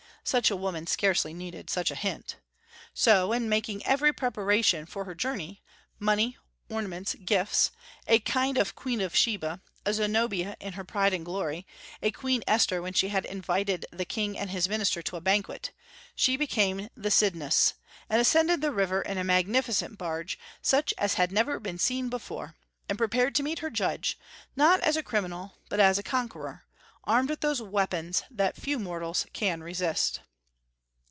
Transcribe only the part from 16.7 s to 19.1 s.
to the Cydnus, and ascended the river